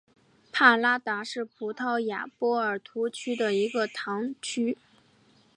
[0.51, 4.75] 帕拉达是葡萄牙波尔图区的一个堂区。